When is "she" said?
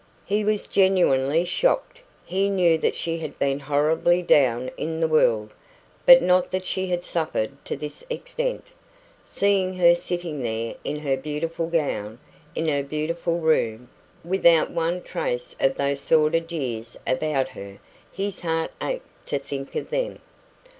2.95-3.19, 6.65-6.87